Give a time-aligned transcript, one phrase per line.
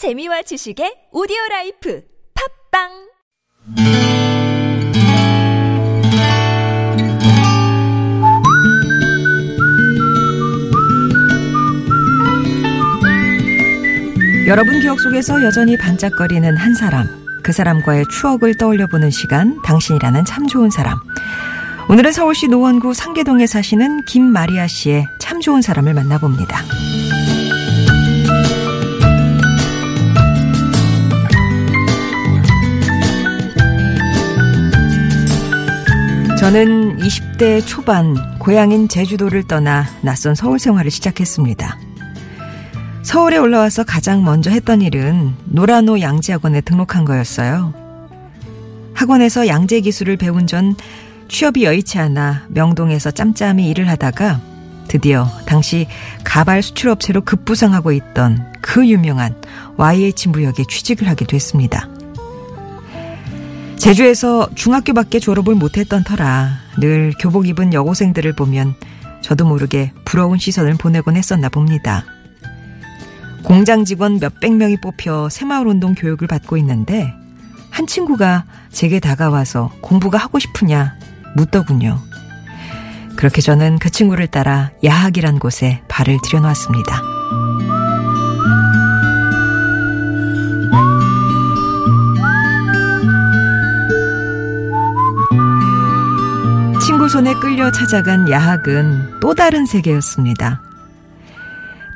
[0.00, 2.00] 재미와 지식의 오디오 life
[2.72, 2.88] 팟빵
[14.46, 17.06] 여러분 기억 속에서 여전히 반짝거리는 한 사람,
[17.42, 20.96] 그 사람과의 추억을 떠올려 보는 시간, 당신이라는 참 좋은 사람.
[21.90, 26.62] 오늘은 서울시 노원구 상계동에 사시는 김마리아 씨의 참 좋은 사람을 만나봅니다.
[36.40, 41.78] 저는 20대 초반 고향인 제주도를 떠나 낯선 서울 생활을 시작했습니다.
[43.02, 47.74] 서울에 올라와서 가장 먼저 했던 일은 노라노 양재학원에 등록한 거였어요.
[48.94, 50.74] 학원에서 양재 기술을 배운 전
[51.28, 54.40] 취업이 여의치 않아 명동에서 짬짬이 일을 하다가
[54.88, 55.88] 드디어 당시
[56.24, 59.34] 가발 수출업체로 급부상하고 있던 그 유명한
[59.76, 61.86] YH 무역에 취직을 하게 됐습니다.
[63.80, 68.74] 제주에서 중학교밖에 졸업을 못했던 터라 늘 교복 입은 여고생들을 보면
[69.22, 72.04] 저도 모르게 부러운 시선을 보내곤 했었나 봅니다.
[73.42, 77.10] 공장 직원 몇백 명이 뽑혀 새마을 운동 교육을 받고 있는데
[77.70, 80.98] 한 친구가 제게 다가와서 공부가 하고 싶으냐
[81.34, 82.02] 묻더군요.
[83.16, 87.00] 그렇게 저는 그 친구를 따라 야학이란 곳에 발을 들여놓았습니다.
[97.10, 100.62] 손에 끌려 찾아간 야학은 또 다른 세계였습니다.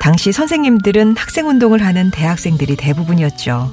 [0.00, 3.70] 당시 선생님들은 학생 운동을 하는 대학생들이 대부분이었죠.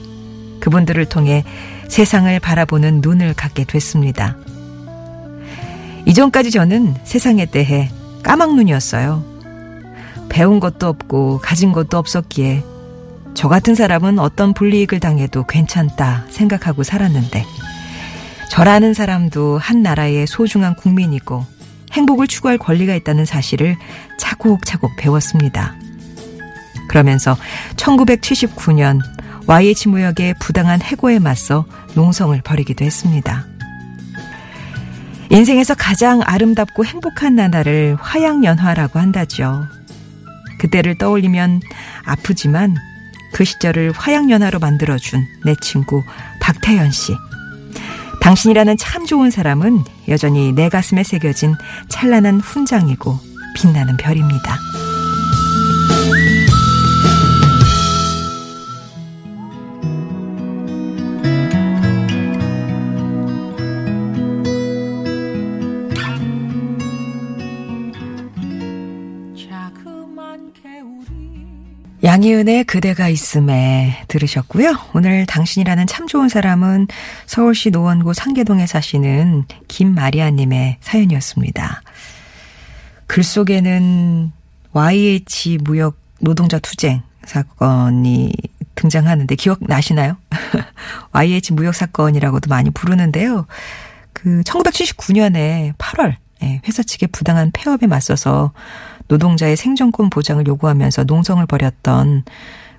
[0.60, 1.44] 그분들을 통해
[1.88, 4.38] 세상을 바라보는 눈을 갖게 됐습니다.
[6.06, 7.90] 이전까지 저는 세상에 대해
[8.22, 9.24] 까막눈이었어요.
[10.30, 12.64] 배운 것도 없고 가진 것도 없었기에
[13.34, 17.44] 저 같은 사람은 어떤 불이익을 당해도 괜찮다 생각하고 살았는데
[18.52, 21.46] 저라는 사람도 한 나라의 소중한 국민이고
[21.94, 23.78] 행복을 추구할 권리가 있다는 사실을
[24.18, 25.74] 차곡차곡 배웠습니다.
[26.90, 27.38] 그러면서
[27.78, 29.00] 1979년
[29.48, 31.64] YH 무역의 부당한 해고에 맞서
[31.96, 33.46] 농성을 벌이기도 했습니다.
[35.30, 39.66] 인생에서 가장 아름답고 행복한 나날을 화양연화라고 한다죠.
[40.60, 41.62] 그때를 떠올리면
[42.04, 42.76] 아프지만
[43.32, 46.04] 그 시절을 화양연화로 만들어준 내 친구
[46.42, 47.16] 박태현 씨.
[48.22, 51.56] 당신이라는 참 좋은 사람은 여전히 내 가슴에 새겨진
[51.90, 53.20] 찬란한 훈장이고
[53.56, 54.58] 빛나는 별입니다.
[72.22, 74.78] 양희은의 그대가 있음에 들으셨고요.
[74.94, 76.88] 오늘 당신이라는 참 좋은 사람은
[77.26, 81.82] 서울시 노원구 상계동에 사시는 김마리아님의 사연이었습니다.
[83.08, 84.32] 글 속에는
[84.72, 88.34] YH 무역 노동자 투쟁 사건이
[88.76, 90.18] 등장하는데 기억나시나요?
[91.14, 93.48] YH 무역 사건이라고도 많이 부르는데요.
[94.14, 96.18] 그 1979년에 8월
[96.68, 98.52] 회사 측의 부당한 폐업에 맞서서
[99.12, 102.24] 노동자의 생존권 보장을 요구하면서 농성을 벌였던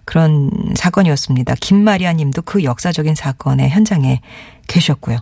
[0.06, 1.54] 그런 사건이었습니다.
[1.60, 4.22] 김마리아 님도 그 역사적인 사건의 현장에
[4.66, 5.18] 계셨고요.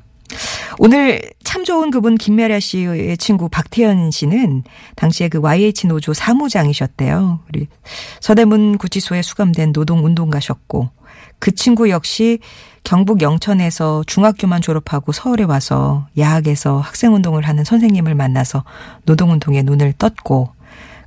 [0.78, 4.62] 오늘 참 좋은 그분 김마리아 씨의 친구 박태현 씨는
[4.94, 7.40] 당시에 그 YH 노조 사무장이셨대요.
[7.48, 7.66] 우리
[8.20, 10.90] 서대문 구치소에 수감된 노동운동가셨고
[11.40, 12.38] 그 친구 역시
[12.84, 18.64] 경북 영천에서 중학교만 졸업하고 서울에 와서 야학에서 학생운동을 하는 선생님을 만나서
[19.06, 20.59] 노동운동에 눈을 떴고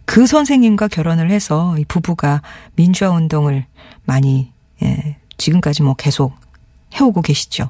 [0.06, 2.42] 그 선생님과 결혼을 해서 이 부부가
[2.76, 3.66] 민주화 운동을
[4.06, 6.34] 많이 예, 지금까지 뭐 계속
[6.96, 7.70] 해오고 계시죠.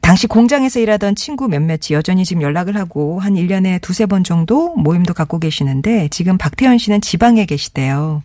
[0.00, 5.12] 당시 공장에서 일하던 친구 몇몇이 여전히 지금 연락을 하고 한 1년에 두세 번 정도 모임도
[5.12, 8.22] 갖고 계시는데 지금 박태현 씨는 지방에 계시대요.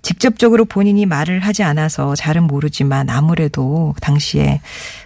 [0.00, 4.62] 직접적으로 본인이 말을 하지 않아서 잘은 모르지만 아무래도 당시에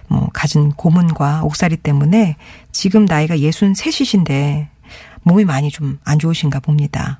[0.07, 2.37] 뭐 가진 고문과 옥살이 때문에
[2.71, 4.67] 지금 나이가 63이신데
[5.25, 7.19] 몸이 많이 좀 안 좋으신가 봅니다.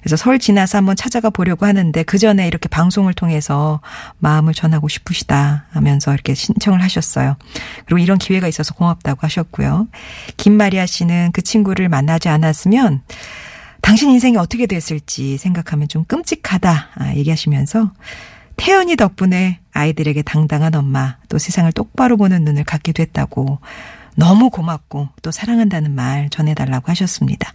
[0.00, 3.80] 그래서 설 지나서 한번 찾아가 보려고 하는데 그 전에 이렇게 방송을 통해서
[4.18, 7.36] 마음을 전하고 싶으시다 하면서 이렇게 신청을 하셨어요.
[7.86, 9.88] 그리고 이런 기회가 있어서 고맙다고 하셨고요.
[10.36, 13.02] 김마리아 씨는 그 친구를 만나지 않았으면
[13.80, 17.92] 당신 인생이 어떻게 됐을지 생각하면 좀 끔찍하다 아, 얘기하시면서
[18.56, 23.58] 태연이 덕분에 아이들에게 당당한 엄마 또 세상을 똑바로 보는 눈을 갖게 됐다고
[24.14, 27.52] 너무 고맙고 또 사랑한다는 말 전해달라고 하셨습니다.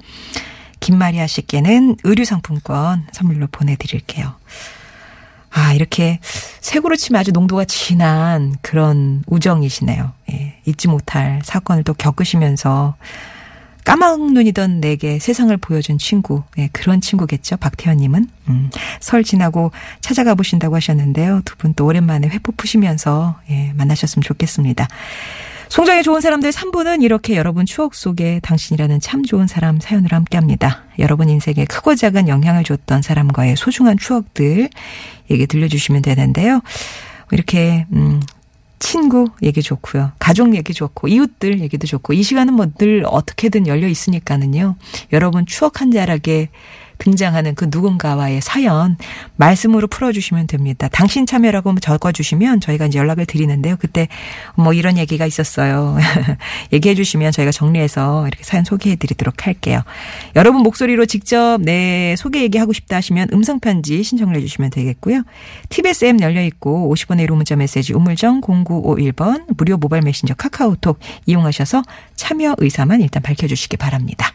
[0.79, 4.33] 김마리아 씨께는 의류 상품권 선물로 보내드릴게요.
[5.51, 6.19] 아, 이렇게
[6.61, 10.13] 색으로 치면 아주 농도가 진한 그런 우정이시네요.
[10.31, 12.95] 예, 잊지 못할 사건을 또 겪으시면서
[13.83, 16.43] 까막눈이던 내게 세상을 보여준 친구.
[16.59, 17.57] 예, 그런 친구겠죠.
[17.57, 18.27] 박태현님은.
[18.49, 18.69] 음,
[18.99, 19.71] 설 지나고
[20.01, 21.41] 찾아가 보신다고 하셨는데요.
[21.45, 24.87] 두 분 또 오랜만에 회포 푸시면서 예, 만나셨으면 좋겠습니다.
[25.69, 30.83] 송정의 좋은 사람들 3부는 이렇게 여러분 추억 속에 당신이라는 참 좋은 사람 사연으로 함께 합니다.
[30.97, 34.69] 여러분 인생에 크고 작은 영향을 줬던 사람과의 소중한 추억들
[35.29, 36.61] 얘기 들려주시면 되는데요.
[37.31, 38.19] 이렇게, 음,
[38.79, 40.13] 친구 얘기 좋고요.
[40.17, 44.75] 가족 얘기 좋고, 이웃들 얘기도 좋고, 이 시간은 뭐 늘 어떻게든 열려 있으니까는요.
[45.13, 46.49] 여러분 추억 한 자락에
[46.99, 48.97] 등장하는 그 누군가와의 사연
[49.37, 50.87] 말씀으로 풀어주시면 됩니다.
[50.91, 53.75] 당신 참여라고 적어주시면 저희가 이제 연락을 드리는데요.
[53.79, 54.07] 그때
[54.55, 55.97] 뭐 이런 얘기가 있었어요.
[56.71, 59.81] 얘기해 주시면 저희가 정리해서 이렇게 사연 소개해 드리도록 할게요.
[60.35, 65.23] 여러분 목소리로 직접 내 소개 얘기하고 싶다 하시면 음성편지 신청을 해 주시면 되겠고요.
[65.69, 71.81] TBS 앱 열려 있고 50원의 1호 문자 메시지 우물정 0951번 무료 모바일 메신저 카카오톡 이용하셔서
[72.15, 74.33] 참여 의사만 일단 밝혀주시기 바랍니다.